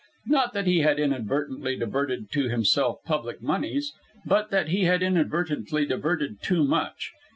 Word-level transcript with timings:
Not 0.25 0.53
that 0.53 0.65
he 0.65 0.79
had 0.79 0.97
inadvertently 0.99 1.75
diverted 1.75 2.31
to 2.31 2.49
himself 2.49 3.03
public 3.05 3.39
moneys, 3.39 3.93
but 4.25 4.49
that 4.49 4.69
he 4.69 4.85
had 4.85 5.03
inadvertently 5.03 5.85
diverted 5.85 6.41
too 6.41 6.63
much. 6.63 7.11